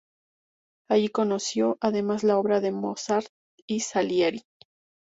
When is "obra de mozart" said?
2.39-3.27